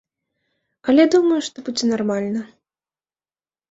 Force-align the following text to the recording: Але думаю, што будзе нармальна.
Але 0.93 1.03
думаю, 1.17 1.39
што 1.51 1.57
будзе 1.69 1.85
нармальна. 1.93 2.41